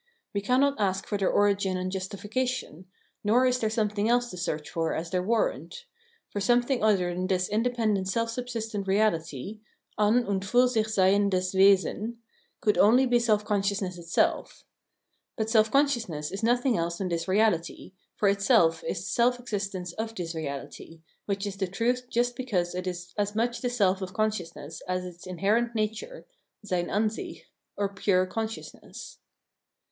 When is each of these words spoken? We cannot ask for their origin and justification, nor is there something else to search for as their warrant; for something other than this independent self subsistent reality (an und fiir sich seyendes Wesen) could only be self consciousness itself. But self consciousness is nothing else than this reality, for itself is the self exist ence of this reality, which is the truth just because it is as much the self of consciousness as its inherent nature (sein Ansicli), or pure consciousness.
We 0.33 0.41
cannot 0.41 0.79
ask 0.81 1.05
for 1.05 1.19
their 1.19 1.29
origin 1.29 1.77
and 1.77 1.91
justification, 1.91 2.87
nor 3.23 3.45
is 3.45 3.59
there 3.59 3.69
something 3.69 4.09
else 4.09 4.31
to 4.31 4.37
search 4.37 4.67
for 4.67 4.95
as 4.95 5.11
their 5.11 5.21
warrant; 5.21 5.85
for 6.27 6.39
something 6.41 6.83
other 6.83 7.13
than 7.13 7.27
this 7.27 7.47
independent 7.47 8.07
self 8.07 8.31
subsistent 8.31 8.87
reality 8.87 9.59
(an 9.99 10.25
und 10.25 10.41
fiir 10.41 10.67
sich 10.67 10.87
seyendes 10.87 11.53
Wesen) 11.53 12.17
could 12.61 12.79
only 12.79 13.05
be 13.05 13.19
self 13.19 13.45
consciousness 13.45 13.99
itself. 13.99 14.65
But 15.37 15.51
self 15.51 15.69
consciousness 15.69 16.31
is 16.31 16.41
nothing 16.41 16.75
else 16.75 16.97
than 16.97 17.09
this 17.09 17.27
reality, 17.27 17.91
for 18.15 18.27
itself 18.27 18.83
is 18.85 19.01
the 19.01 19.05
self 19.05 19.39
exist 19.39 19.75
ence 19.75 19.93
of 19.93 20.15
this 20.15 20.33
reality, 20.33 21.01
which 21.27 21.45
is 21.45 21.57
the 21.57 21.67
truth 21.67 22.09
just 22.09 22.35
because 22.35 22.73
it 22.73 22.87
is 22.87 23.13
as 23.19 23.35
much 23.35 23.61
the 23.61 23.69
self 23.69 24.01
of 24.01 24.15
consciousness 24.15 24.81
as 24.87 25.05
its 25.05 25.27
inherent 25.27 25.75
nature 25.75 26.25
(sein 26.65 26.87
Ansicli), 26.87 27.43
or 27.77 27.87
pure 27.93 28.25
consciousness. 28.25 29.19